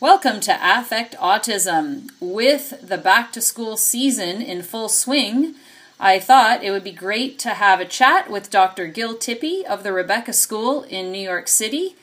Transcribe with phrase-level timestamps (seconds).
[0.00, 2.12] Welcome to Affect Autism.
[2.20, 5.56] With the back to school season in full swing,
[5.98, 8.86] I thought it would be great to have a chat with Dr.
[8.86, 11.96] Gil Tippy of the Rebecca School in New York City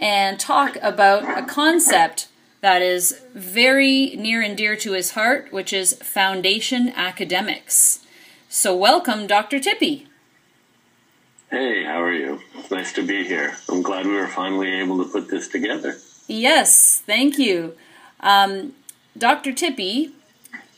[0.00, 2.28] and talk about a concept
[2.62, 8.06] that is very near and dear to his heart, which is foundation academics.
[8.48, 9.60] So, welcome, Dr.
[9.60, 10.06] Tippy.
[11.50, 12.40] Hey, how are you?
[12.70, 13.54] Nice to be here.
[13.68, 15.98] I'm glad we were finally able to put this together.
[16.26, 17.74] Yes, thank you.
[18.20, 18.74] Um,
[19.16, 19.52] Dr.
[19.52, 20.12] Tippy,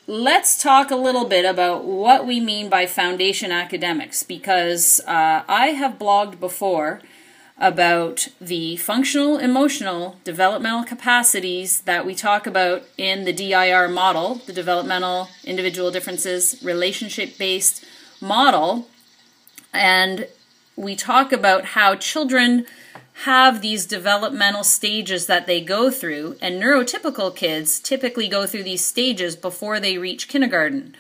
[0.07, 5.69] let's talk a little bit about what we mean by foundation academics because uh, I
[5.69, 7.01] have blogged before
[7.59, 14.53] about the functional, emotional, developmental capacities that we talk about in the DIR model, the
[14.53, 17.85] developmental individual differences relationship based
[18.21, 18.89] model.
[19.73, 20.27] And
[20.75, 22.67] we talk about how children
[23.25, 28.85] have these developmental stages that they go through, and neurotypical kids typically go through these
[28.85, 30.95] stages before they reach kindergarten.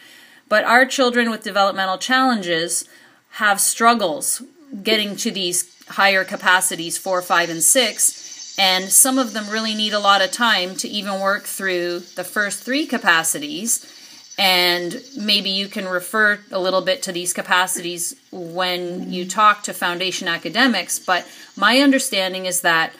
[0.48, 2.88] But our children with developmental challenges
[3.32, 4.42] have struggles
[4.82, 9.92] getting to these higher capacities, four, five, and six, and some of them really need
[9.92, 13.92] a lot of time to even work through the first three capacities
[14.38, 19.72] and maybe you can refer a little bit to these capacities when you talk to
[19.72, 20.98] foundation academics.
[20.98, 22.92] But my understanding is that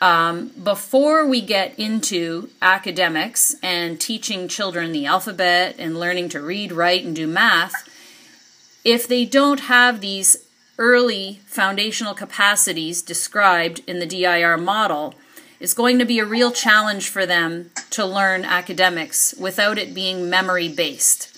[0.00, 6.72] um, before we get into academics and teaching children the alphabet and learning to read,
[6.72, 7.88] write, and do math,
[8.84, 10.36] if they don't have these
[10.78, 15.14] early foundational capacities described in the DIR model,
[15.60, 20.28] is going to be a real challenge for them to learn academics without it being
[20.28, 21.32] memory based.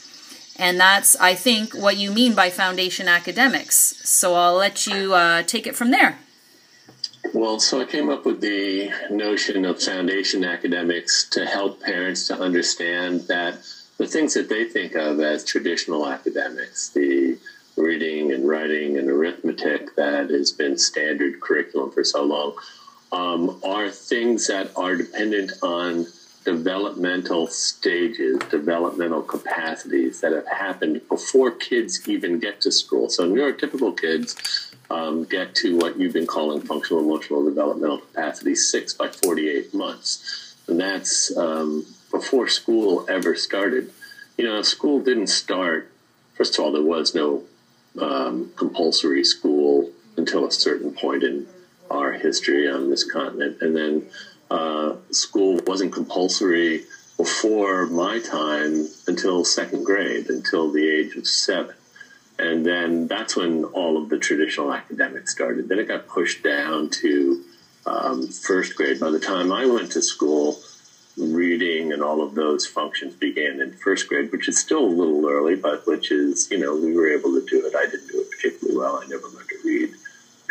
[0.59, 3.75] And that's, I think, what you mean by foundation academics.
[4.09, 6.19] So I'll let you uh, take it from there.
[7.33, 12.41] Well, so I came up with the notion of foundation academics to help parents to
[12.41, 13.59] understand that
[13.99, 17.39] the things that they think of as traditional academics, the
[17.77, 22.55] reading and writing and arithmetic that has been standard curriculum for so long,
[23.13, 26.07] um, are things that are dependent on
[26.45, 33.11] developmental stages, developmental capacities that have happened before kids even get to school.
[33.11, 38.95] So neurotypical kids um, get to what you've been calling functional emotional developmental capacity six
[38.95, 40.57] by 48 months.
[40.67, 43.93] And that's um, before school ever started.
[44.37, 45.91] You know, school didn't start,
[46.35, 47.43] first of all, there was no
[48.01, 51.47] um, compulsory school until a certain point in
[51.91, 53.59] our history on this continent.
[53.61, 54.07] And then
[54.51, 56.85] uh, school wasn't compulsory
[57.17, 61.75] before my time until second grade, until the age of seven.
[62.39, 65.69] And then that's when all of the traditional academics started.
[65.69, 67.45] Then it got pushed down to
[67.85, 69.01] um, first grade.
[69.01, 70.61] By the time I went to school,
[71.19, 75.29] reading and all of those functions began in first grade, which is still a little
[75.29, 77.75] early, but which is, you know, we were able to do it.
[77.75, 79.01] I didn't do it particularly well.
[79.03, 79.91] I never learned to read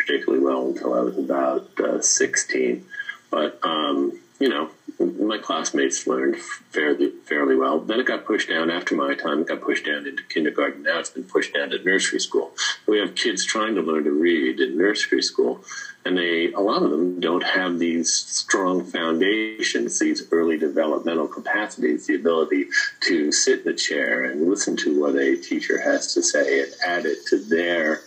[0.08, 2.84] particularly well until I was about uh, 16.
[3.30, 6.38] But, um, you know, my classmates learned
[6.70, 7.78] fairly fairly well.
[7.78, 9.40] Then it got pushed down after my time.
[9.40, 10.82] It got pushed down into kindergarten.
[10.82, 12.52] Now it's been pushed down to nursery school.
[12.86, 15.62] We have kids trying to learn to read in nursery school,
[16.04, 22.06] and they a lot of them don't have these strong foundations, these early developmental capacities,
[22.06, 22.66] the ability
[23.02, 26.72] to sit in a chair and listen to what a teacher has to say and
[26.84, 28.00] add it to their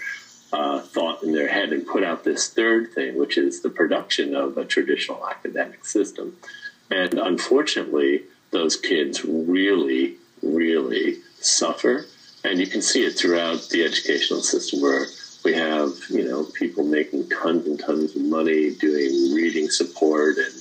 [0.53, 4.35] uh, thought in their head and put out this third thing, which is the production
[4.35, 6.35] of a traditional academic system.
[6.89, 12.05] And unfortunately, those kids really, really suffer.
[12.43, 15.05] And you can see it throughout the educational system where
[15.43, 20.53] we have, you know, people making tons and tons of money doing reading support and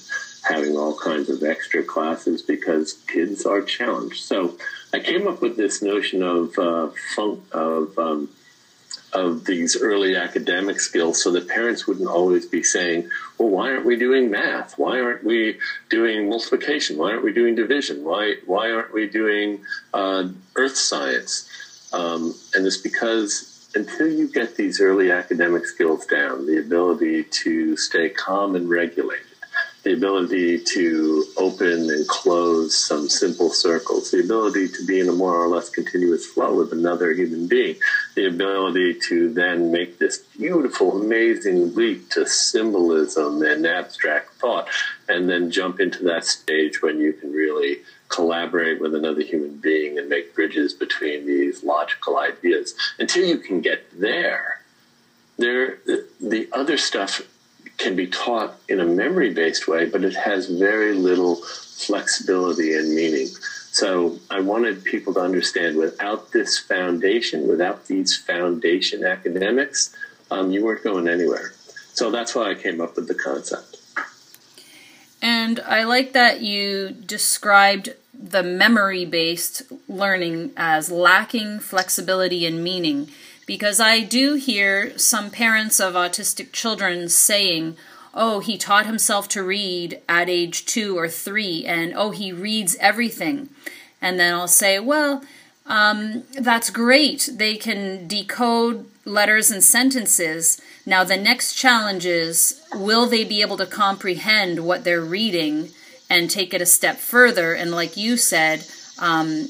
[0.48, 4.22] having all kinds of extra classes because kids are challenged.
[4.22, 4.56] So
[4.92, 6.90] I came up with this notion of uh,
[7.52, 8.28] of um,
[9.12, 13.86] of these early academic skills so that parents wouldn't always be saying, well, why aren't
[13.86, 14.78] we doing math?
[14.78, 15.58] Why aren't we
[15.88, 16.96] doing multiplication?
[16.96, 18.04] Why aren't we doing division?
[18.04, 19.60] Why, why aren't we doing
[19.92, 21.48] uh, earth science?
[21.92, 27.76] Um, and it's because until you get these early academic skills down, the ability to
[27.76, 29.26] stay calm and regulated,
[29.82, 35.12] the ability to open and close some simple circles, the ability to be in a
[35.12, 37.76] more or less continuous flow with another human being,
[38.14, 44.68] the ability to then make this beautiful, amazing leap to symbolism and abstract thought,
[45.08, 47.78] and then jump into that stage when you can really
[48.08, 52.74] collaborate with another human being and make bridges between these logical ideas.
[52.98, 54.62] Until you can get there,
[55.38, 57.22] there the, the other stuff
[57.80, 62.94] can be taught in a memory based way, but it has very little flexibility and
[62.94, 63.26] meaning.
[63.72, 69.94] So I wanted people to understand without this foundation, without these foundation academics,
[70.30, 71.52] um, you weren't going anywhere.
[71.92, 73.76] So that's why I came up with the concept.
[75.22, 83.10] And I like that you described the memory based learning as lacking flexibility and meaning
[83.50, 87.76] because I do hear some parents of autistic children saying,
[88.14, 92.76] oh, he taught himself to read at age two or three, and oh, he reads
[92.76, 93.48] everything.
[94.00, 95.24] And then I'll say, well,
[95.66, 97.28] um, that's great.
[97.32, 100.62] They can decode letters and sentences.
[100.86, 105.70] Now, the next challenge is will they be able to comprehend what they're reading
[106.08, 107.54] and take it a step further?
[107.54, 108.64] And, like you said,
[109.00, 109.48] um,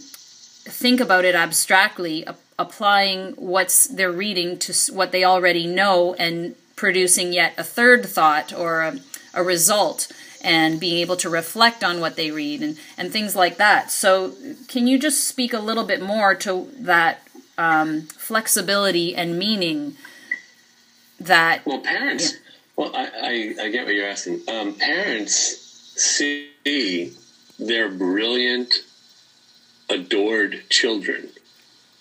[0.64, 2.25] think about it abstractly,
[2.61, 8.53] applying what's they're reading to what they already know and producing yet a third thought
[8.53, 8.99] or a,
[9.35, 10.12] a result
[10.43, 13.91] and being able to reflect on what they read and, and things like that.
[13.91, 14.35] So,
[14.69, 17.23] can you just speak a little bit more to that
[17.59, 19.97] um, flexibility and meaning
[21.19, 21.65] that?
[21.67, 22.33] Well, parents.
[22.33, 22.39] Yeah.
[22.77, 24.41] Well, I, I, I, get what you're asking.
[24.49, 25.35] Um, parents
[25.97, 27.12] see
[27.59, 28.73] their brilliant,
[29.91, 31.29] adored children,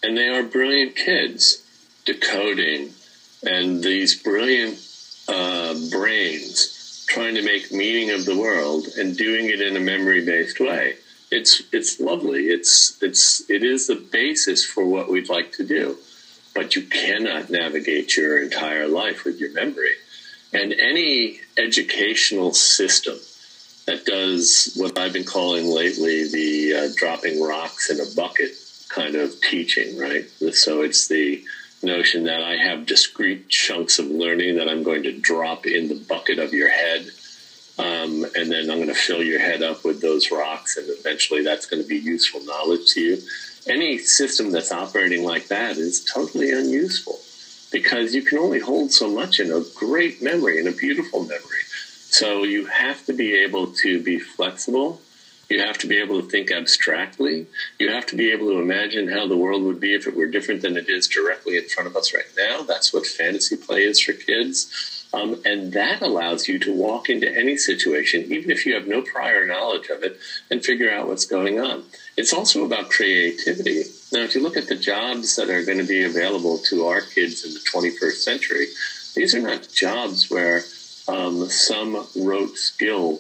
[0.03, 1.63] and they are brilliant kids
[2.05, 2.93] decoding
[3.43, 4.79] and these brilliant
[5.27, 10.23] uh, brains trying to make meaning of the world and doing it in a memory
[10.23, 10.95] based way.
[11.31, 12.47] It's it's lovely.
[12.47, 15.97] It's it's it is the basis for what we'd like to do,
[16.55, 19.93] but you cannot navigate your entire life with your memory.
[20.51, 23.19] And any educational system
[23.85, 28.51] that does what I've been calling lately the uh, dropping rocks in a bucket
[28.89, 30.25] kind of teaching, right?
[30.53, 31.43] So it's the
[31.81, 35.95] notion that I have discrete chunks of learning that I'm going to drop in the
[35.95, 37.09] bucket of your head.
[37.77, 41.43] Um, and then I'm going to fill your head up with those rocks, and eventually
[41.43, 43.17] that's going to be useful knowledge to you.
[43.67, 47.19] Any system that's operating like that is totally unuseful
[47.71, 51.63] because you can only hold so much in a great memory, in a beautiful memory.
[52.09, 54.99] So you have to be able to be flexible
[55.49, 57.47] you have to be able to think abstractly.
[57.79, 60.27] You have to be able to imagine how the world would be if it were
[60.27, 62.61] different than it is directly in front of us right now.
[62.61, 64.67] That's what fantasy play is for kids.
[65.11, 69.01] Um, and that allows you to walk into any situation, even if you have no
[69.01, 70.15] prior knowledge of it,
[70.51, 71.83] and figure out what's going on.
[72.15, 73.85] It's also about creativity.
[74.11, 77.01] Now, if you look at the jobs that are going to be available to our
[77.01, 78.67] kids in the 21st century,
[79.15, 80.63] these are not jobs where
[81.07, 83.19] um, some rote skill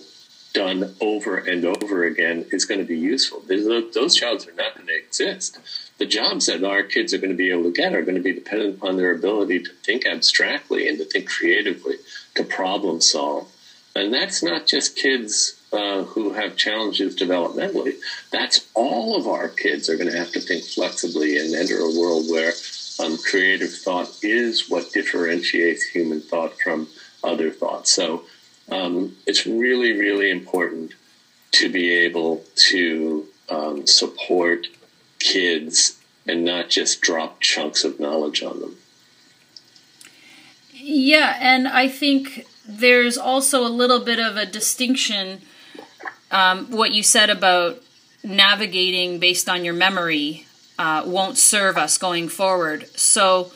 [0.53, 3.41] done over and over again is going to be useful.
[3.47, 5.59] Those jobs are not going to exist.
[5.97, 8.21] The jobs that our kids are going to be able to get are going to
[8.21, 11.95] be dependent upon their ability to think abstractly and to think creatively,
[12.35, 13.47] to problem solve.
[13.95, 17.95] And that's not just kids uh, who have challenges developmentally.
[18.31, 21.99] That's all of our kids are going to have to think flexibly and enter a
[21.99, 22.53] world where
[22.99, 26.87] um, creative thought is what differentiates human thought from
[27.23, 27.93] other thoughts.
[27.93, 28.23] So
[28.71, 30.93] um, it's really, really important
[31.51, 34.67] to be able to um, support
[35.19, 38.77] kids and not just drop chunks of knowledge on them.
[40.71, 45.41] Yeah, and I think there's also a little bit of a distinction.
[46.31, 47.81] Um, what you said about
[48.23, 50.45] navigating based on your memory
[50.77, 52.87] uh, won't serve us going forward.
[52.97, 53.51] So,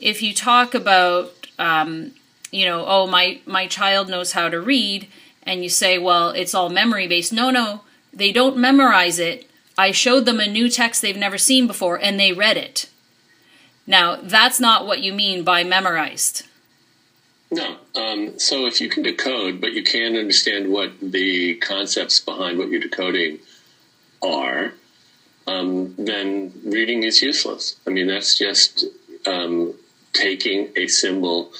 [0.00, 2.12] if you talk about um,
[2.50, 5.08] you know, oh my my child knows how to read
[5.42, 7.32] and you say, well, it's all memory based.
[7.32, 9.48] No, no, they don't memorize it.
[9.78, 12.88] I showed them a new text they've never seen before and they read it.
[13.86, 16.42] Now, that's not what you mean by memorized.
[17.50, 17.76] No.
[17.94, 22.68] Um, so if you can decode, but you can't understand what the concepts behind what
[22.68, 23.38] you're decoding
[24.20, 24.72] are,
[25.46, 27.76] um, then reading is useless.
[27.86, 28.84] I mean, that's just
[29.26, 29.74] um,
[30.12, 31.52] taking a symbol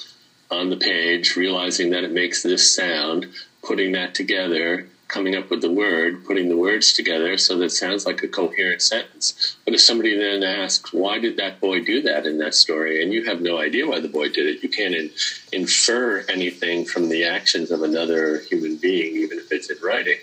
[0.49, 3.27] on the page, realizing that it makes this sound,
[3.63, 7.71] putting that together, coming up with the word, putting the words together so that it
[7.71, 9.55] sounds like a coherent sentence.
[9.63, 13.01] But if somebody then asks, why did that boy do that in that story?
[13.01, 15.11] And you have no idea why the boy did it, you can't in,
[15.53, 20.17] infer anything from the actions of another human being, even if it's in writing,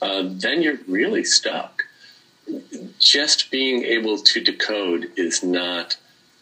[0.00, 1.84] uh, then you're really stuck.
[2.98, 5.96] Just being able to decode is not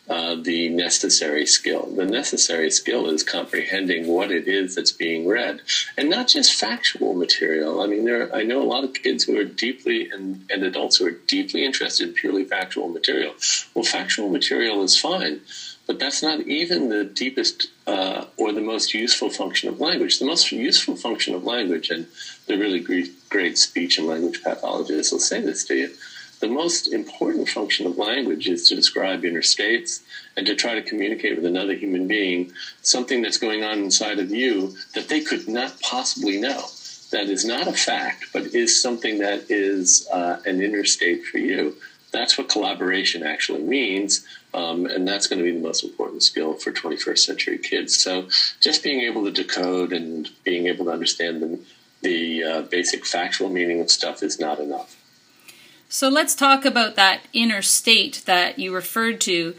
[0.09, 1.87] uh, the necessary skill.
[1.97, 5.63] The necessary skill is comprehending what it is that's being read,
[5.97, 7.81] and not just factual material.
[7.81, 10.97] I mean, there I know a lot of kids who are deeply and, and adults
[10.97, 13.35] who are deeply interested in purely factual material.
[13.75, 15.41] Well, factual material is fine,
[15.87, 20.19] But that's not even the deepest uh, or the most useful function of language.
[20.19, 22.07] The most useful function of language, and
[22.47, 25.91] the really great, great speech and language pathologists will say this to you,
[26.41, 30.03] the most important function of language is to describe inner states
[30.37, 32.53] and to try to communicate with another human being
[32.83, 36.65] something that's going on inside of you that they could not possibly know.
[37.13, 41.39] That is not a fact, but is something that is uh, an inner state for
[41.39, 41.77] you.
[42.13, 44.27] That's what collaboration actually means.
[44.55, 47.97] Um, and that's going to be the most important skill for 21st century kids.
[47.97, 48.29] So
[48.61, 51.61] just being able to decode and being able to understand the,
[52.03, 54.97] the uh, basic factual meaning of stuff is not enough.
[55.89, 59.55] So let's talk about that inner state that you referred to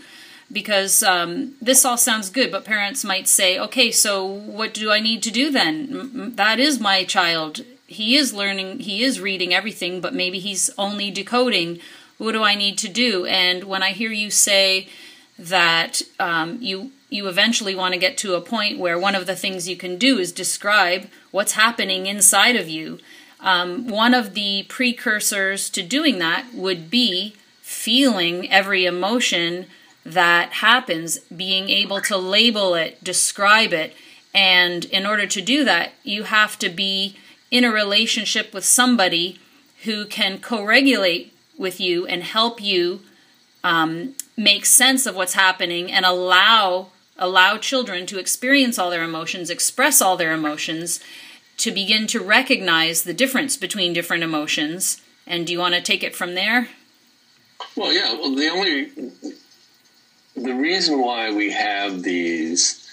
[0.52, 5.00] because um, this all sounds good, but parents might say, okay, so what do I
[5.00, 6.36] need to do then?
[6.36, 7.62] That is my child.
[7.86, 11.80] He is learning, he is reading everything, but maybe he's only decoding
[12.18, 13.26] what do I need to do?
[13.26, 14.88] And when I hear you say
[15.38, 19.36] that um, you you eventually want to get to a point where one of the
[19.36, 23.00] things you can do is describe what's happening inside of you.
[23.40, 29.68] Um, one of the precursors to doing that would be feeling every emotion
[30.06, 33.94] that happens, being able to label it, describe it.
[34.34, 37.18] And in order to do that, you have to be
[37.52, 39.40] in a relationship with somebody
[39.84, 43.02] who can co regulate with you and help you
[43.64, 46.88] um, make sense of what's happening and allow
[47.20, 51.00] allow children to experience all their emotions, express all their emotions,
[51.58, 55.02] to begin to recognize the difference between different emotions.
[55.26, 56.70] And do you want to take it from there?
[57.76, 58.14] Well, yeah.
[58.14, 58.92] Well, the only
[60.36, 62.84] the reason why we have these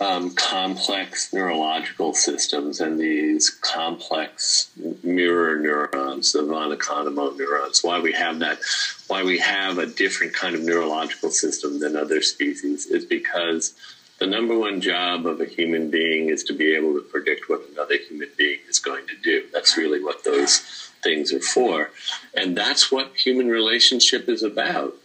[0.00, 4.70] um, complex neurological systems and these complex
[5.02, 8.58] mirror neurons, the von Economo neurons, why we have that,
[9.06, 13.74] why we have a different kind of neurological system than other species is because
[14.18, 17.62] the number one job of a human being is to be able to predict what
[17.68, 19.42] another human being is going to do.
[19.52, 20.60] That's really what those
[21.02, 21.90] things are for.
[22.32, 24.96] And that's what human relationship is about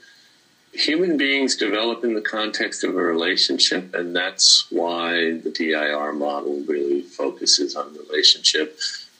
[0.73, 6.61] human beings develop in the context of a relationship, and that's why the DIR model
[6.61, 8.75] really focuses on relationship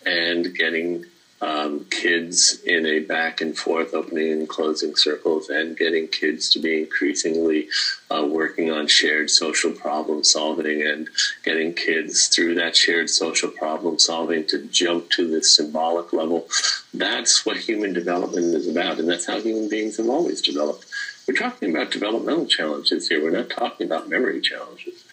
[0.06, 1.06] and getting
[1.42, 6.60] um, kids in a back and forth, opening and closing circles, and getting kids to
[6.60, 7.68] be increasingly
[8.12, 11.08] uh, working on shared social problem solving and
[11.44, 16.48] getting kids through that shared social problem solving to jump to the symbolic level.
[16.94, 20.86] That's what human development is about, and that's how human beings have always developed.
[21.28, 23.24] We're talking about developmental challenges here.
[23.24, 25.06] We're not talking about memory challenges.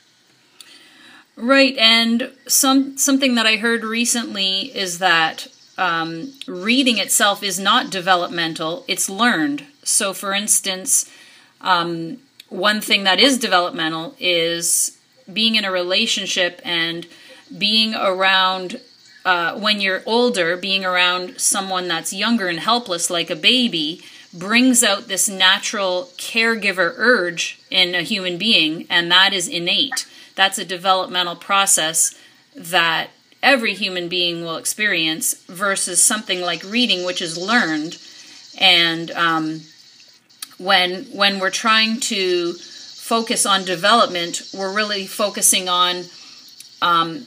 [1.37, 7.91] Right, and some something that I heard recently is that um, reading itself is not
[7.91, 9.65] developmental; it's learned.
[9.83, 11.11] So, for instance,
[11.61, 12.19] um,
[12.49, 14.99] one thing that is developmental is
[15.33, 17.07] being in a relationship and
[17.57, 18.81] being around
[19.25, 24.03] uh, when you're older, being around someone that's younger and helpless, like a baby
[24.33, 30.07] brings out this natural caregiver urge in a human being, and that is innate.
[30.37, 32.17] That's a developmental process
[32.55, 33.11] that
[33.47, 37.97] every human being will experience versus something like reading, which is learned.
[38.59, 39.61] And um,
[40.59, 46.03] when when we're trying to focus on development, we're really focusing on
[46.83, 47.27] um,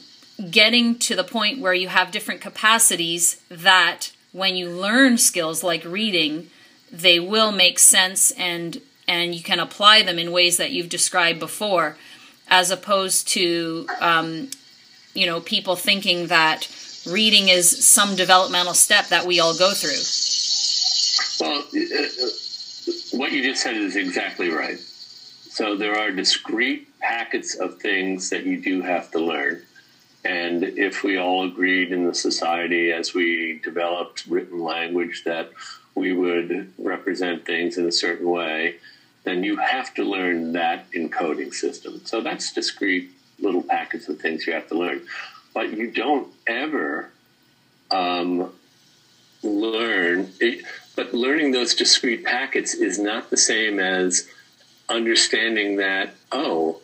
[0.50, 5.84] getting to the point where you have different capacities that when you learn skills like
[5.86, 6.50] reading,
[6.92, 11.40] they will make sense and and you can apply them in ways that you've described
[11.40, 11.96] before,
[12.46, 14.50] as opposed to um,
[15.14, 16.68] you know people thinking that
[17.06, 19.90] reading is some developmental step that we all go through.
[21.40, 21.62] Well,
[23.12, 24.78] what you just said is exactly right.
[24.78, 29.62] So there are discrete packets of things that you do have to learn.
[30.24, 35.50] And if we all agreed in the society as we developed written language that
[35.94, 38.76] we would represent things in a certain way,
[39.24, 42.00] then you have to learn that encoding system.
[42.04, 43.10] So that's discrete
[43.42, 45.02] little packets of things you have to learn.
[45.54, 47.10] But you don't ever
[47.90, 48.52] um,
[49.42, 50.64] learn, it,
[50.96, 54.28] but learning those discrete packets is not the same as
[54.88, 56.80] understanding that, oh,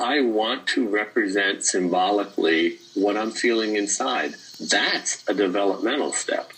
[0.00, 4.34] I want to represent symbolically what I'm feeling inside.
[4.60, 6.52] That's a developmental step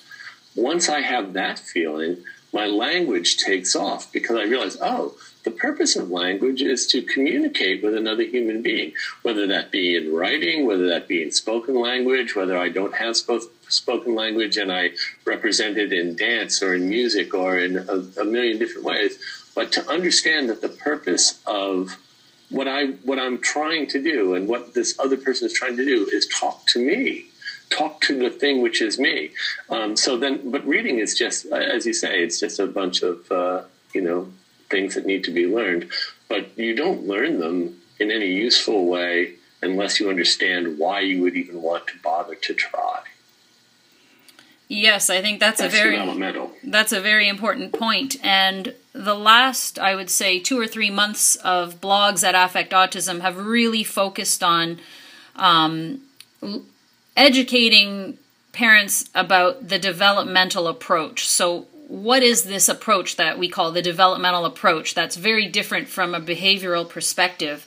[0.55, 5.15] once I have that feeling, my language takes off because I realize, oh,
[5.45, 8.93] the purpose of language is to communicate with another human being,
[9.23, 13.17] whether that be in writing, whether that be in spoken language, whether I don't have
[13.17, 14.91] spoken language and I
[15.25, 19.19] represent it in dance or in music or in a, a million different ways.
[19.55, 21.97] but to understand that the purpose of
[22.51, 25.85] what I what I'm trying to do and what this other person is trying to
[25.85, 27.27] do is talk to me,
[27.71, 29.31] talk to the thing which is me.
[29.69, 33.31] Um, so then, but reading is just as you say, it's just a bunch of
[33.31, 33.63] uh,
[33.95, 34.33] you know
[34.69, 35.91] things that need to be learned,
[36.29, 41.37] but you don't learn them in any useful way unless you understand why you would
[41.37, 43.03] even want to bother to try.
[44.69, 48.17] Yes, I think that's, that's a very that's a very important point.
[48.25, 53.21] And the last, I would say, two or three months of blogs at Affect Autism
[53.21, 54.79] have really focused on
[55.35, 56.03] um,
[57.17, 58.19] educating
[58.53, 61.27] parents about the developmental approach.
[61.27, 64.95] So, what is this approach that we call the developmental approach?
[64.95, 67.67] That's very different from a behavioral perspective.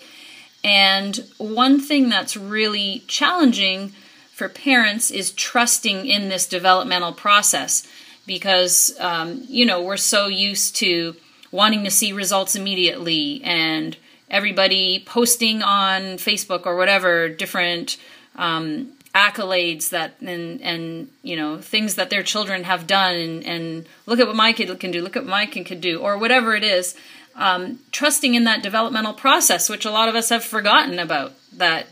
[0.63, 3.91] And one thing that's really challenging
[4.31, 7.85] for parents is trusting in this developmental process
[8.25, 11.15] because um, you know we're so used to
[11.51, 13.95] wanting to see results immediately and
[14.29, 17.97] everybody posting on facebook or whatever different
[18.35, 23.85] um, accolades that and and you know things that their children have done and, and
[24.07, 26.17] look at what my kid can do look at what my kid can do or
[26.17, 26.95] whatever it is
[27.35, 31.87] um, trusting in that developmental process which a lot of us have forgotten about that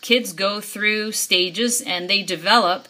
[0.00, 2.88] kids go through stages and they develop.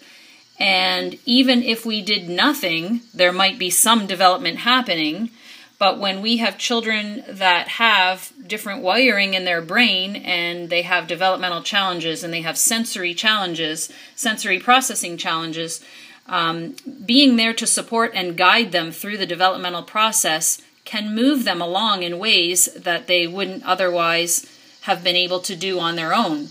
[0.60, 5.30] And even if we did nothing, there might be some development happening.
[5.78, 11.06] But when we have children that have different wiring in their brain and they have
[11.06, 15.80] developmental challenges and they have sensory challenges, sensory processing challenges,
[16.26, 16.74] um,
[17.06, 22.02] being there to support and guide them through the developmental process can move them along
[22.02, 24.46] in ways that they wouldn't otherwise
[24.82, 26.48] have been able to do on their own.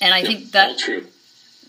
[0.00, 1.06] And I think that true.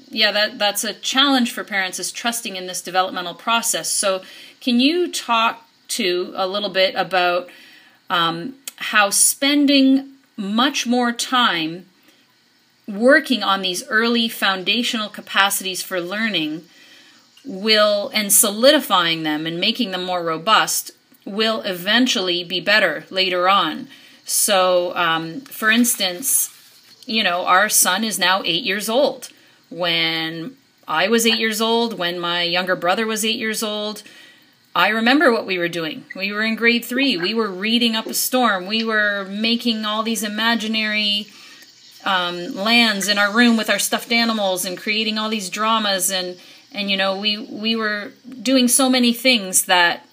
[0.10, 3.92] Yeah, that that's a challenge for parents is trusting in this developmental process.
[3.92, 4.22] So,
[4.62, 7.50] can you talk to a little bit about
[8.10, 11.86] um, how spending much more time
[12.88, 16.64] working on these early foundational capacities for learning
[17.44, 20.92] will and solidifying them and making them more robust
[21.26, 23.88] will eventually be better later on.
[24.26, 26.52] So, um, for instance,
[27.06, 29.30] you know, our son is now eight years old.
[29.70, 30.56] When
[30.88, 34.04] I was eight years old, when my younger brother was eight years old,
[34.76, 36.04] I remember what we were doing.
[36.18, 37.16] We were in grade three.
[37.16, 38.68] We were reading up a storm.
[38.68, 41.28] We were making all these imaginary
[42.04, 46.38] um, lands in our room with our stuffed animals and creating all these dramas and
[46.72, 48.12] and you know we we were
[48.42, 50.06] doing so many things that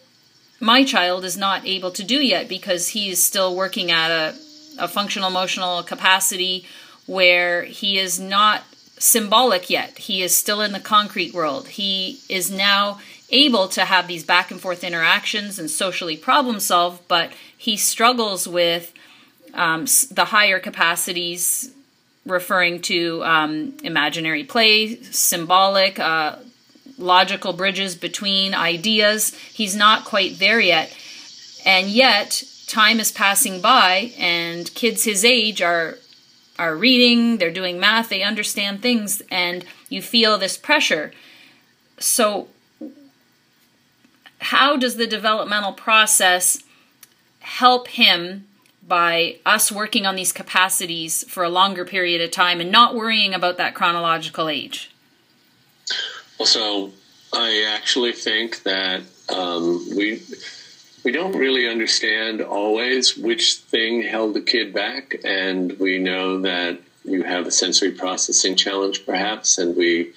[0.59, 4.35] my child is not able to do yet because he's still working at a,
[4.79, 6.65] a functional emotional capacity
[7.07, 8.63] where he is not
[8.97, 9.99] symbolic yet.
[9.99, 11.67] He is still in the concrete world.
[11.67, 13.01] He is now
[13.33, 18.47] able to have these back and forth interactions and socially problem solve, but he struggles
[18.47, 18.93] with
[19.55, 21.73] um, the higher capacities,
[22.25, 26.37] referring to um, imaginary play, symbolic, uh,
[26.99, 29.35] logical bridges between ideas.
[29.53, 30.95] He's not quite there yet.
[31.65, 35.99] And yet, time is passing by, and kids his age are
[36.59, 41.11] are reading, they're doing math, they understand things, and you feel this pressure.
[41.99, 42.49] So,
[44.43, 46.63] how does the developmental process
[47.41, 48.47] help him
[48.87, 53.33] by us working on these capacities for a longer period of time and not worrying
[53.33, 54.91] about that chronological age?
[56.39, 56.91] Well, so
[57.33, 60.23] I actually think that um, we
[61.05, 66.81] we don't really understand always which thing held the kid back, and we know that
[67.05, 70.13] you have a sensory processing challenge, perhaps, and we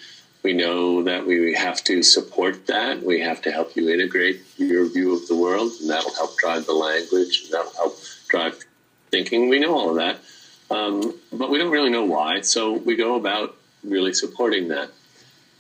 [0.45, 3.01] we know that we have to support that.
[3.01, 6.67] We have to help you integrate your view of the world, and that'll help drive
[6.67, 8.63] the language, and that'll help drive
[9.09, 9.49] thinking.
[9.49, 10.21] We know all of that,
[10.69, 12.41] um, but we don't really know why.
[12.41, 14.91] So we go about really supporting that,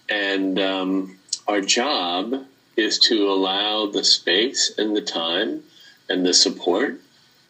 [0.07, 1.17] and um,
[1.47, 2.45] our job
[2.77, 5.63] is to allow the space and the time
[6.09, 7.01] and the support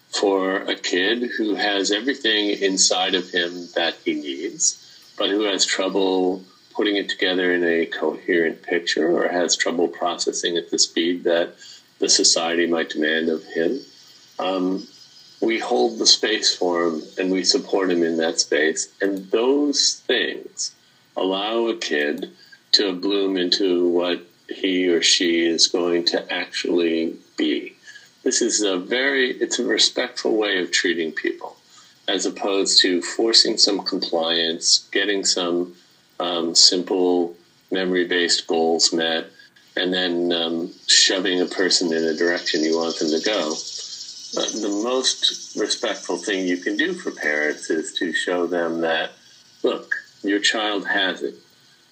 [0.08, 5.66] for a kid who has everything inside of him that he needs, but who has
[5.66, 11.24] trouble putting it together in a coherent picture or has trouble processing at the speed
[11.24, 11.50] that
[12.00, 13.82] the society might demand of him.
[14.38, 14.86] Um,
[15.40, 18.88] we hold the space for him and we support him in that space.
[19.02, 20.72] And those things
[21.16, 22.30] allow a kid
[22.74, 27.74] to bloom into what he or she is going to actually be.
[28.24, 31.56] This is a very, it's a respectful way of treating people
[32.08, 35.72] as opposed to forcing some compliance, getting some
[36.20, 37.36] um, simple
[37.72, 39.28] memory based goals met,
[39.76, 43.56] and then um, shoving a person in a direction you want them to go.
[44.34, 49.12] the most respectful thing you can do for parents is to show them that,
[49.64, 51.36] look, your child has it.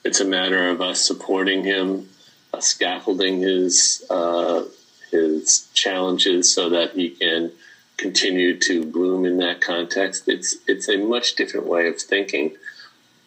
[0.04, 2.10] It's a matter of us supporting him,
[2.54, 4.64] uh, scaffolding his uh,
[5.12, 7.52] his challenges so that he can
[7.98, 10.28] continue to bloom in that context.
[10.28, 12.56] It's it's a much different way of thinking,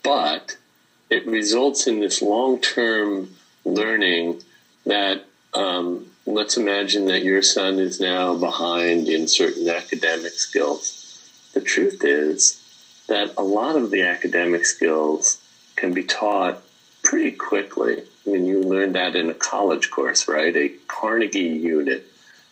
[0.02, 0.56] but
[1.10, 3.28] it results in this long term
[3.64, 4.40] learning
[4.84, 11.02] that um, let's imagine that your son is now behind in certain academic skills.
[11.54, 12.60] The truth is
[13.08, 15.38] that a lot of the academic skills
[15.76, 16.60] can be taught
[17.02, 18.02] pretty quickly.
[18.26, 20.54] I mean, you learn that in a college course, right?
[20.56, 22.04] A Carnegie unit,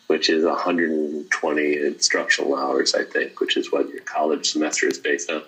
[0.06, 5.30] which is 120 instructional hours, I think, which is what your college semester is based
[5.30, 5.42] on.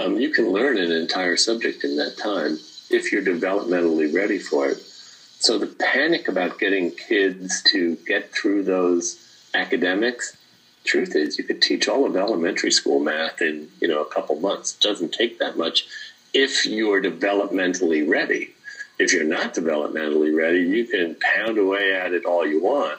[0.00, 2.58] Um, you can learn an entire subject in that time
[2.88, 4.78] if you're developmentally ready for it.
[4.78, 9.18] So the panic about getting kids to get through those
[9.52, 10.36] academics,
[10.84, 14.40] truth is you could teach all of elementary school math in, you know, a couple
[14.40, 14.74] months.
[14.74, 15.86] It doesn't take that much
[16.32, 18.54] if you're developmentally ready.
[18.98, 22.98] If you're not developmentally ready, you can pound away at it all you want.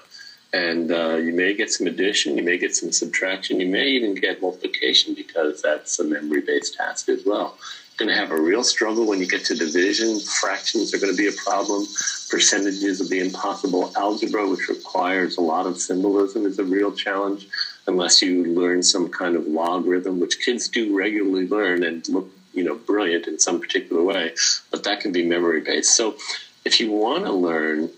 [0.53, 4.15] And uh, you may get some addition, you may get some subtraction, you may even
[4.15, 7.57] get multiplication because that's a memory based task as well
[7.97, 10.19] You're going to have a real struggle when you get to division.
[10.19, 11.85] Fractions are going to be a problem.
[12.29, 13.93] Percentages will be impossible.
[13.95, 17.47] Algebra, which requires a lot of symbolism, is a real challenge
[17.87, 22.63] unless you learn some kind of logarithm, which kids do regularly learn and look, you
[22.63, 24.33] know, brilliant in some particular way.
[24.69, 25.95] But that can be memory based.
[25.95, 26.15] So
[26.65, 27.89] if you want to learn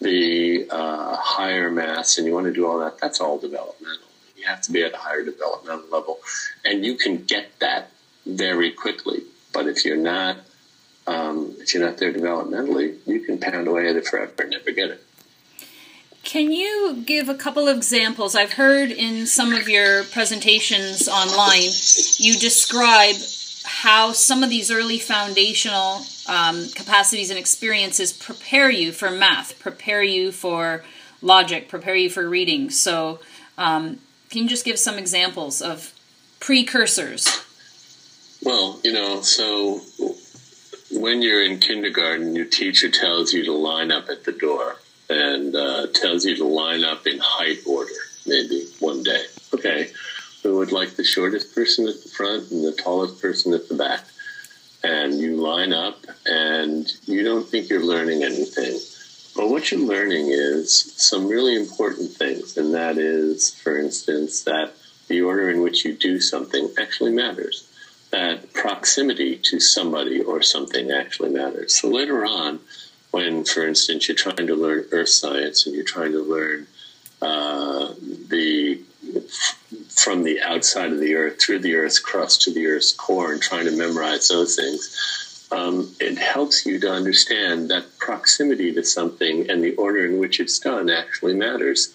[0.00, 4.06] the uh, higher maths and you want to do all that, that's all developmental.
[4.36, 6.20] You have to be at a higher developmental level,
[6.64, 7.90] and you can get that
[8.24, 10.36] very quickly but if you're not,
[11.06, 14.70] um, if you're not there developmentally, you can pound away at it forever and never
[14.70, 15.04] get it.
[16.22, 18.34] Can you give a couple of examples?
[18.34, 21.70] I've heard in some of your presentations online,
[22.18, 23.16] you describe
[23.68, 30.02] how some of these early foundational um, capacities and experiences prepare you for math, prepare
[30.02, 30.82] you for
[31.20, 32.70] logic, prepare you for reading.
[32.70, 33.20] So,
[33.58, 33.98] um,
[34.30, 35.92] can you just give some examples of
[36.40, 37.44] precursors?
[38.42, 39.80] Well, you know, so
[40.90, 44.76] when you're in kindergarten, your teacher tells you to line up at the door
[45.10, 47.92] and uh, tells you to line up in height order,
[48.26, 49.24] maybe one day.
[49.54, 49.90] Okay,
[50.42, 53.74] who would like the shortest person at the front and the tallest person at the
[53.74, 54.04] back?
[54.84, 58.78] And you line up and you don't think you're learning anything.
[59.34, 64.72] But what you're learning is some really important things, and that is, for instance, that
[65.06, 67.68] the order in which you do something actually matters
[68.10, 71.74] that proximity to somebody or something actually matters.
[71.80, 72.60] So later on,
[73.10, 76.66] when, for instance, you're trying to learn earth science and you're trying to learn
[77.20, 77.94] uh,
[78.28, 78.80] the
[79.98, 83.42] from the outside of the earth through the earth's crust to the earth's core and
[83.42, 89.48] trying to memorize those things, um, it helps you to understand that proximity to something
[89.50, 91.88] and the order in which it's done actually matters.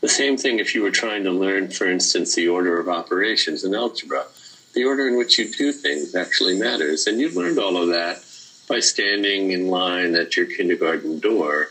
[0.00, 3.64] The same thing if you were trying to learn, for instance, the order of operations
[3.64, 4.26] in algebra
[4.74, 7.06] the order in which you do things actually matters.
[7.06, 8.22] And you learned all of that
[8.68, 11.70] by standing in line at your kindergarten door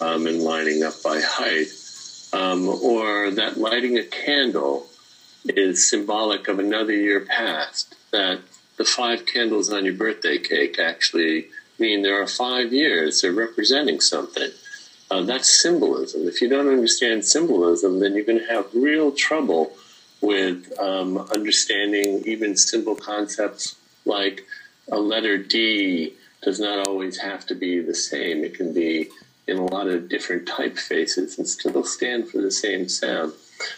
[0.00, 1.68] um, and lining up by height.
[2.34, 4.86] Um, or that lighting a candle
[5.44, 8.40] is symbolic of another year past, that
[8.76, 11.46] the five candles on your birthday cake actually
[11.78, 14.50] mean there are five years, they're representing something.
[15.10, 16.26] Uh, that's symbolism.
[16.26, 19.72] If you don't understand symbolism, then you're going to have real trouble
[20.22, 24.46] with um, understanding even simple concepts like
[24.90, 28.42] a letter D does not always have to be the same.
[28.44, 29.10] It can be
[29.46, 33.32] in a lot of different typefaces and still stand for the same sound.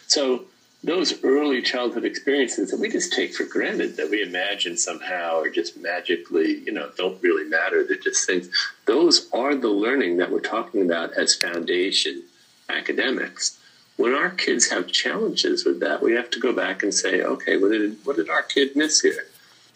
[0.07, 0.45] So
[0.85, 5.49] those early childhood experiences that we just take for granted, that we imagine somehow or
[5.49, 7.85] just magically, you know, don't really matter.
[7.85, 8.49] They're just things.
[8.87, 12.23] Those are the learning that we're talking about as foundation
[12.69, 13.59] academics
[13.97, 17.57] when our kids have challenges with that, we have to go back and say, okay,
[17.57, 19.27] what did what did our kid miss here,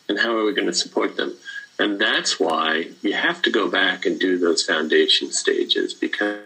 [0.08, 1.36] and how are we going to support them?
[1.78, 6.40] And that's why you have to go back and do those foundation stages because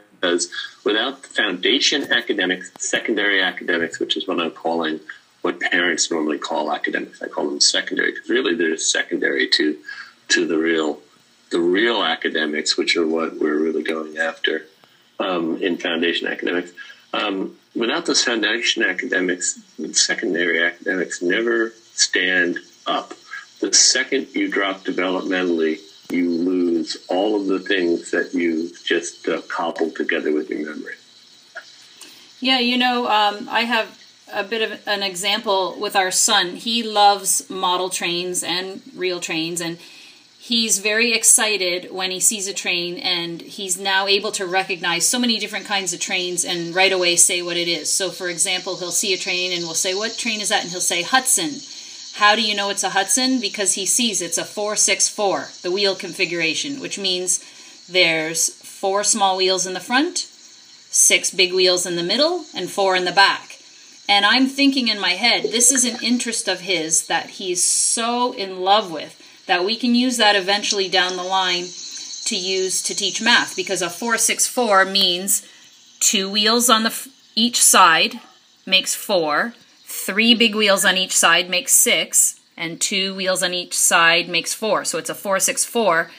[0.84, 5.00] without the foundation academics, secondary academics, which is what I'm calling
[5.42, 9.76] what parents normally call academics, I call them secondary because really they're secondary to
[10.28, 11.00] to the real
[11.50, 14.66] the real academics, which are what we're really going after
[15.20, 16.72] um, in foundation academics.
[17.12, 19.60] Um, without those foundation academics,
[19.92, 23.12] secondary academics never stand up.
[23.60, 25.80] The second you drop developmentally,
[26.12, 30.94] you lose all of the things that you've just uh, cobbled together with your memory.
[32.40, 33.98] Yeah, you know, um, I have
[34.32, 36.56] a bit of an example with our son.
[36.56, 39.78] He loves model trains and real trains, and
[40.38, 45.18] he's very excited when he sees a train, and he's now able to recognize so
[45.18, 47.92] many different kinds of trains and right away say what it is.
[47.92, 50.62] So, for example, he'll see a train and we'll say, What train is that?
[50.62, 51.60] And he'll say, Hudson.
[52.14, 53.40] How do you know it's a Hudson?
[53.40, 57.42] Because he sees it's a 464, the wheel configuration, which means
[57.88, 62.96] there's four small wheels in the front, six big wheels in the middle, and four
[62.96, 63.58] in the back.
[64.08, 68.32] And I'm thinking in my head, this is an interest of his that he's so
[68.32, 71.64] in love with that we can use that eventually down the line
[72.24, 75.46] to use to teach math because a 464 means
[76.00, 78.20] two wheels on the each side
[78.66, 79.54] makes 4
[79.92, 84.54] three big wheels on each side makes six, and two wheels on each side makes
[84.54, 84.84] four.
[84.84, 86.10] So it's a four, six, four.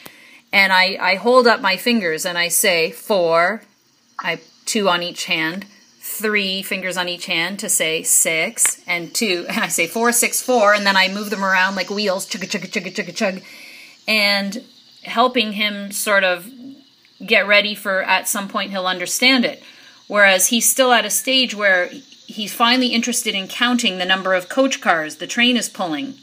[0.52, 3.62] And I, I hold up my fingers and I say four,
[4.18, 5.66] I two on each hand,
[6.00, 10.40] three fingers on each hand to say six, and two, and I say four, six,
[10.40, 13.42] four, and then I move them around like wheels, chugga, chugga, chugga, chugga, chug,
[14.06, 14.62] and
[15.02, 16.48] helping him sort of
[17.24, 19.62] get ready for at some point he'll understand it.
[20.06, 21.90] Whereas he's still at a stage where
[22.26, 26.14] he's finally interested in counting the number of coach cars the train is pulling.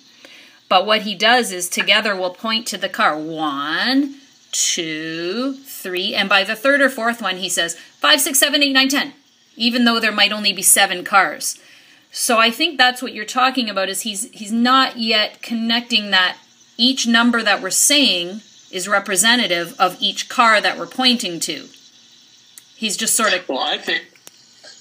[0.70, 3.18] But what he does is together we'll point to the car.
[3.18, 4.16] One,
[4.52, 8.74] two, three, and by the third or fourth one he says five, six, seven, eight,
[8.74, 9.14] nine, ten,
[9.56, 11.60] even though there might only be seven cars.
[12.12, 16.38] So I think that's what you're talking about is he's he's not yet connecting that
[16.78, 21.68] each number that we're saying is representative of each car that we're pointing to.
[22.76, 24.11] He's just sort of Well, I think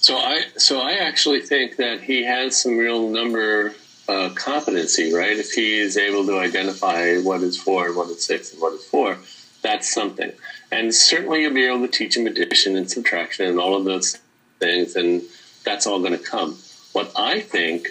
[0.01, 3.75] so I so I actually think that he has some real number
[4.09, 5.37] uh, competency, right?
[5.37, 8.73] If he is able to identify what is four and what is six and what
[8.73, 9.19] is four,
[9.63, 10.33] that's something.
[10.73, 14.19] And certainly you'll be able to teach him addition and subtraction and all of those
[14.59, 15.23] things, and
[15.65, 16.57] that's all going to come.
[16.93, 17.89] What I think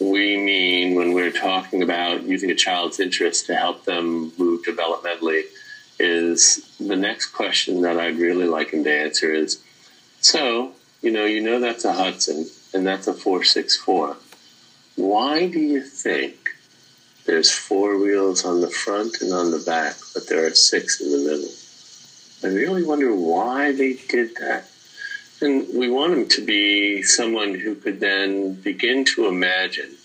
[0.00, 5.44] we mean when we're talking about using a child's interest to help them move developmentally
[5.98, 9.62] is the next question that I'd really like him to answer is
[10.20, 14.16] so you know, you know that's a Hudson and that's a 464.
[14.96, 16.36] Why do you think
[17.24, 21.10] there's four wheels on the front and on the back, but there are six in
[21.10, 21.50] the middle?
[22.42, 24.66] I really wonder why they did that.
[25.42, 29.96] And we want him to be someone who could then begin to imagine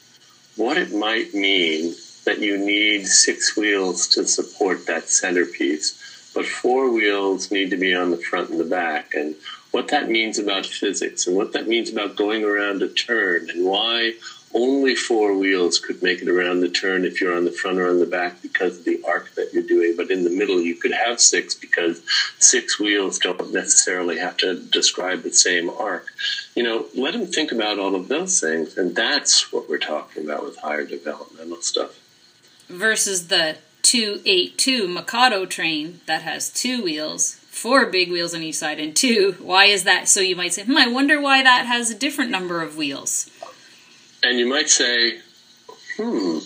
[0.55, 1.93] what it might mean
[2.25, 7.93] that you need six wheels to support that centerpiece, but four wheels need to be
[7.93, 9.13] on the front and the back.
[9.13, 9.35] And
[9.75, 13.65] what that means about physics and what that means about going around a turn and
[13.65, 14.13] why
[14.53, 17.89] only four wheels could make it around the turn if you're on the front or
[17.89, 19.93] on the back because of the arc that you're doing.
[19.97, 22.01] But in the middle, you could have six because
[22.39, 26.07] six wheels don't necessarily have to describe the same arc.
[26.55, 28.77] You know, let them think about all of those things.
[28.77, 31.99] And that's what we're talking about with higher developmental stuff.
[32.69, 38.81] Versus the 282 Mikado train that has two wheels four big wheels on each side
[38.81, 40.09] and two why is that?
[40.09, 43.29] So you might say hmm i wonder why that has a different number of wheels.
[44.21, 45.19] And you might say
[45.95, 46.39] hmm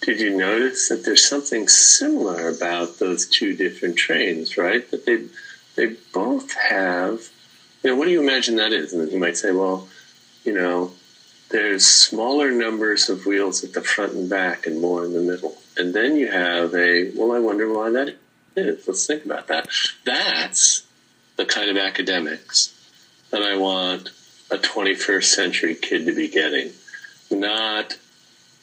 [0.00, 4.90] did you notice that there's something similar about those two different trains right?
[4.90, 5.26] That they
[5.76, 7.28] they both have
[7.82, 8.94] you know what do you imagine that is?
[8.94, 9.88] And you might say well
[10.42, 10.92] you know
[11.50, 15.58] there's smaller numbers of wheels at the front and back and more in the middle.
[15.76, 18.08] And then you have a well i wonder why that
[18.56, 19.68] Let's think about that.
[20.04, 20.86] That's
[21.36, 22.70] the kind of academics
[23.30, 24.10] that I want
[24.50, 26.70] a 21st century kid to be getting.
[27.30, 27.98] Not,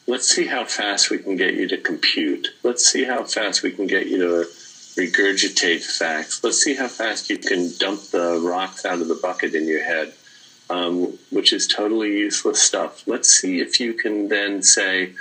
[0.07, 2.49] let's see how fast we can get you to compute.
[2.63, 4.49] Let's see how fast we can get you to
[4.95, 6.43] regurgitate facts.
[6.43, 9.83] Let's see how fast you can dump the rocks out of the bucket in your
[9.83, 10.13] head,
[10.69, 13.05] um, which is totally useless stuff.
[13.07, 15.15] Let's see if you can then say,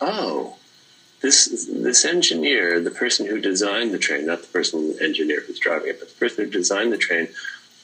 [0.00, 0.57] oh,
[1.20, 5.90] this this engineer, the person who designed the train, not the person engineer who's driving
[5.90, 7.28] it, but the person who designed the train,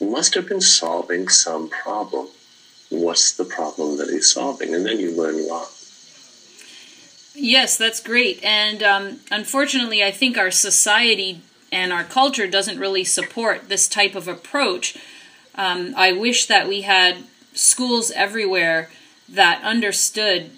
[0.00, 2.28] must have been solving some problem.
[2.90, 4.74] What's the problem that he's solving?
[4.74, 5.68] And then you learn a lot.
[7.34, 8.42] Yes, that's great.
[8.44, 11.40] And um, unfortunately, I think our society
[11.72, 14.96] and our culture doesn't really support this type of approach.
[15.56, 18.90] Um, I wish that we had schools everywhere
[19.28, 20.50] that understood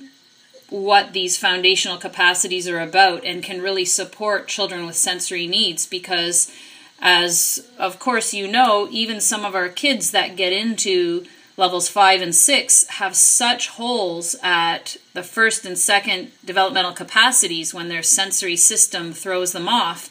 [0.68, 6.52] what these foundational capacities are about and can really support children with sensory needs because
[7.00, 11.24] as of course you know even some of our kids that get into
[11.56, 17.88] levels 5 and 6 have such holes at the first and second developmental capacities when
[17.88, 20.10] their sensory system throws them off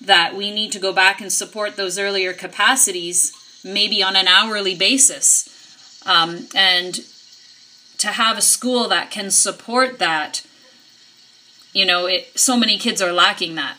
[0.00, 3.32] that we need to go back and support those earlier capacities
[3.64, 6.02] maybe on an hourly basis.
[6.06, 7.00] Um, and
[7.98, 10.42] to have a school that can support that
[11.72, 13.76] you know it so many kids are lacking that.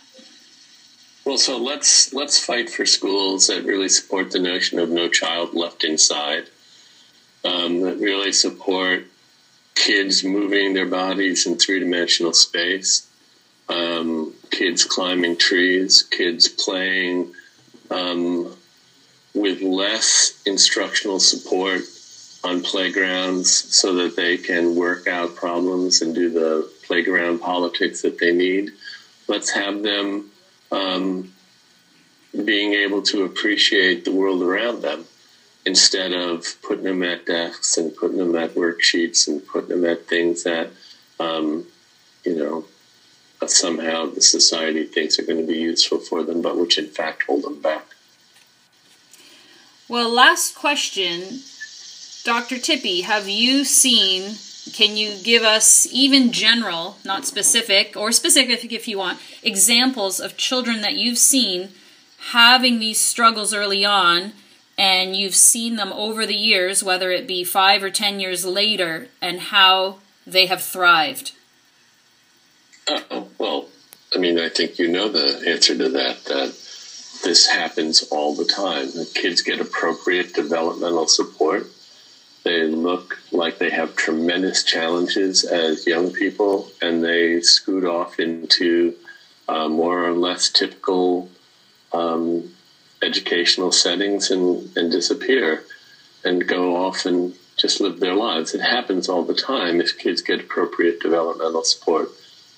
[1.25, 5.53] Well so let's let's fight for schools that really support the notion of no child
[5.53, 6.49] left inside
[7.43, 9.05] um, that really support
[9.75, 13.07] kids moving their bodies in three-dimensional space
[13.69, 17.33] um, kids climbing trees kids playing
[17.91, 18.53] um,
[19.33, 21.81] with less instructional support
[22.43, 28.17] on playgrounds so that they can work out problems and do the playground politics that
[28.17, 28.71] they need.
[29.27, 30.29] Let's have them
[30.71, 31.31] um,
[32.45, 35.05] being able to appreciate the world around them
[35.65, 40.07] instead of putting them at desks and putting them at worksheets and putting them at
[40.07, 40.69] things that,
[41.19, 41.67] um,
[42.23, 42.65] you know,
[43.47, 47.23] somehow the society thinks are going to be useful for them, but which in fact
[47.23, 47.85] hold them back.
[49.87, 51.41] Well, last question.
[52.23, 52.57] Dr.
[52.57, 54.35] Tippy, have you seen,
[54.73, 60.37] can you give us even general, not specific, or specific if you want, examples of
[60.37, 61.69] children that you've seen
[62.31, 64.33] having these struggles early on
[64.77, 69.09] and you've seen them over the years, whether it be five or ten years later,
[69.21, 71.33] and how they have thrived?
[72.87, 73.67] Uh, well,
[74.15, 76.23] I mean, I think you know the answer to that.
[76.25, 76.55] That
[77.23, 78.85] this happens all the time.
[78.87, 81.67] The kids get appropriate developmental support.
[82.43, 88.95] They look like they have tremendous challenges as young people, and they scoot off into
[89.47, 91.29] uh, more or less typical
[91.91, 92.49] um,
[93.01, 95.63] educational settings and, and disappear
[96.23, 98.53] and go off and just live their lives.
[98.53, 102.11] It happens all the time if kids get appropriate developmental support.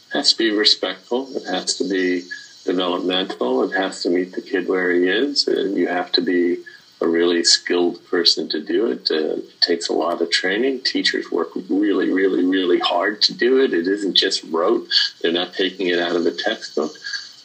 [0.09, 1.35] It has to be respectful.
[1.35, 2.23] It has to be
[2.65, 3.63] developmental.
[3.63, 5.47] It has to meet the kid where he is.
[5.47, 6.59] And you have to be
[7.01, 9.09] a really skilled person to do it.
[9.09, 10.81] Uh, it takes a lot of training.
[10.81, 13.73] Teachers work really, really, really hard to do it.
[13.73, 14.87] It isn't just rote.
[15.21, 16.91] They're not taking it out of a textbook.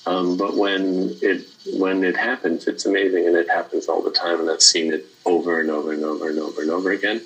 [0.06, 4.40] Um, but when it when it happens, it's amazing, and it happens all the time.
[4.40, 7.22] And I've seen it over and over and over and over and over again.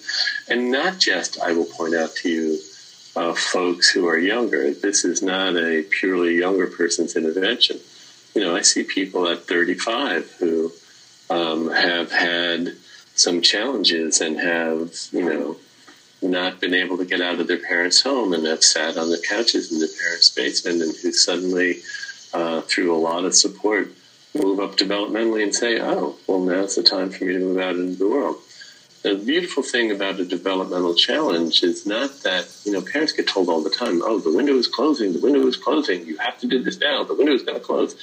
[0.49, 2.59] And not just, I will point out to you,
[3.17, 4.73] uh, folks who are younger.
[4.73, 7.79] This is not a purely younger person's intervention.
[8.35, 10.73] You know, I see people at 35 who
[11.31, 12.75] um, have had
[13.15, 15.57] some challenges and have, you know,
[16.23, 19.23] not been able to get out of their parents' home and have sat on the
[19.27, 21.81] couches in their parents' basement and who suddenly,
[22.35, 23.93] uh, through a lot of support,
[24.35, 27.77] move up developmentally and say, oh, well, now's the time for me to move out
[27.77, 28.37] into the world.
[29.03, 33.49] The beautiful thing about a developmental challenge is not that, you know, parents get told
[33.49, 36.47] all the time, oh, the window is closing, the window is closing, you have to
[36.47, 37.97] do this now, the window is going to close.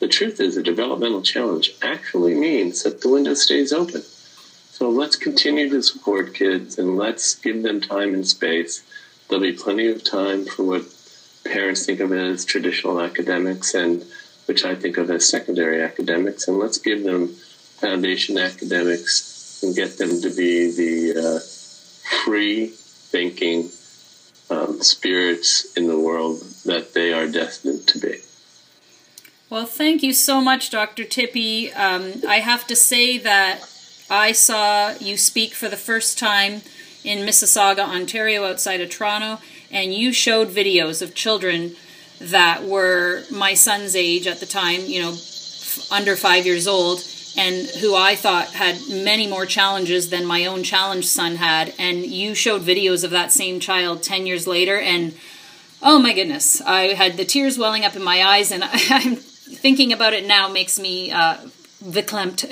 [0.00, 4.02] The truth is, a developmental challenge actually means that the window stays open.
[4.70, 8.82] So let's continue to support kids and let's give them time and space.
[9.28, 10.84] There'll be plenty of time for what
[11.44, 14.04] parents think of as traditional academics and
[14.46, 19.96] which I think of as secondary academics, and let's give them foundation academics and get
[19.96, 21.40] them to be the uh,
[22.24, 23.70] free thinking
[24.50, 28.18] um, spirits in the world that they are destined to be.
[29.50, 31.04] Well, thank you so much, Dr.
[31.04, 31.70] Tippy.
[31.72, 33.60] Um, I have to say that
[34.08, 36.62] I saw you speak for the first time
[37.04, 41.76] in Mississauga, Ontario, outside of Toronto, and you showed videos of children
[42.20, 45.14] that were my son's age at the time, you know,
[45.90, 47.04] under five years old,
[47.36, 51.74] and who I thought had many more challenges than my own challenged son had.
[51.78, 55.14] And you showed videos of that same child 10 years later, and
[55.82, 59.92] oh my goodness, I had the tears welling up in my eyes, and I'm thinking
[59.92, 61.36] about it now makes me uh,
[61.84, 62.46] verklempt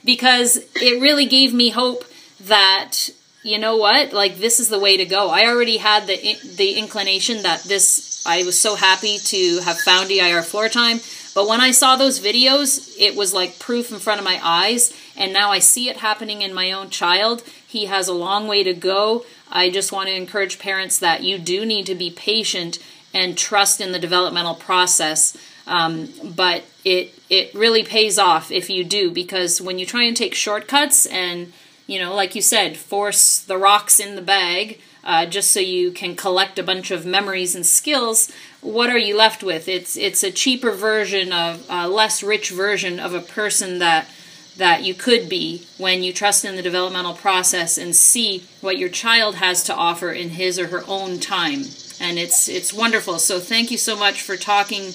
[0.04, 2.04] because it really gave me hope
[2.40, 3.10] that
[3.42, 6.16] you know what like this is the way to go i already had the
[6.56, 10.98] the inclination that this i was so happy to have found DIR floor time
[11.38, 14.92] but when I saw those videos, it was like proof in front of my eyes,
[15.16, 17.44] and now I see it happening in my own child.
[17.64, 19.24] He has a long way to go.
[19.48, 22.80] I just want to encourage parents that you do need to be patient
[23.14, 25.36] and trust in the developmental process.
[25.68, 30.16] Um, but it it really pays off if you do because when you try and
[30.16, 31.52] take shortcuts and
[31.86, 35.90] you know, like you said, force the rocks in the bag uh, just so you
[35.90, 39.68] can collect a bunch of memories and skills, what are you left with?
[39.68, 44.08] It's it's a cheaper version of a less rich version of a person that
[44.56, 48.88] that you could be when you trust in the developmental process and see what your
[48.88, 51.62] child has to offer in his or her own time.
[52.00, 53.18] And it's it's wonderful.
[53.18, 54.92] So thank you so much for talking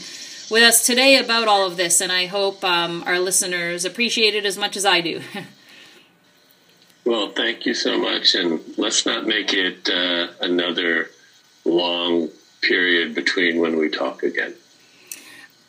[0.53, 4.45] with us today about all of this, and I hope um, our listeners appreciate it
[4.45, 5.21] as much as I do.
[7.05, 8.33] Well, thank you so much.
[8.33, 11.09] And let's not make it uh, another
[11.65, 12.29] long
[12.61, 14.53] period between when we talk again.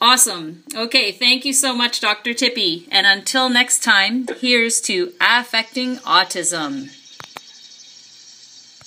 [0.01, 0.63] Awesome.
[0.75, 2.35] Okay, thank you so much, Dr.
[2.35, 2.87] Tippy.
[2.91, 6.91] And until next time, here's to affecting autism.